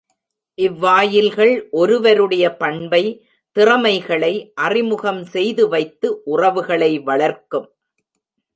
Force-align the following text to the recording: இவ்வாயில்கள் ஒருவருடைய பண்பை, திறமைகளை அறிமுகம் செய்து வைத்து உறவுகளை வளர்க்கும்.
இவ்வாயில்கள் 0.57 1.69
ஒருவருடைய 1.71 2.45
பண்பை, 2.55 3.03
திறமைகளை 3.55 4.33
அறிமுகம் 4.55 5.23
செய்து 5.25 5.67
வைத்து 5.67 6.21
உறவுகளை 6.25 6.99
வளர்க்கும். 6.99 7.67